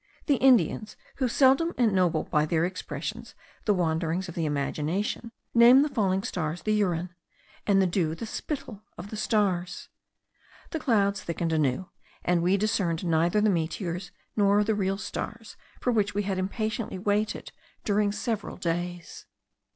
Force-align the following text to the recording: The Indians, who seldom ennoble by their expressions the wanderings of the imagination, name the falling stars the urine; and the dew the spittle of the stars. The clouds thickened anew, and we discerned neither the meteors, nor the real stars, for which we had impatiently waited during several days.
The 0.25 0.37
Indians, 0.37 0.97
who 1.17 1.27
seldom 1.27 1.75
ennoble 1.77 2.23
by 2.23 2.47
their 2.47 2.65
expressions 2.65 3.35
the 3.65 3.73
wanderings 3.75 4.27
of 4.27 4.33
the 4.33 4.47
imagination, 4.47 5.31
name 5.53 5.83
the 5.83 5.89
falling 5.89 6.23
stars 6.23 6.63
the 6.63 6.73
urine; 6.73 7.13
and 7.67 7.79
the 7.79 7.85
dew 7.85 8.15
the 8.15 8.25
spittle 8.25 8.81
of 8.97 9.11
the 9.11 9.15
stars. 9.15 9.89
The 10.71 10.79
clouds 10.79 11.21
thickened 11.23 11.53
anew, 11.53 11.87
and 12.25 12.41
we 12.41 12.57
discerned 12.57 13.05
neither 13.05 13.41
the 13.41 13.51
meteors, 13.51 14.09
nor 14.35 14.63
the 14.63 14.73
real 14.73 14.97
stars, 14.97 15.55
for 15.79 15.91
which 15.91 16.15
we 16.15 16.23
had 16.23 16.39
impatiently 16.39 16.97
waited 16.97 17.51
during 17.85 18.11
several 18.11 18.57
days. 18.57 19.27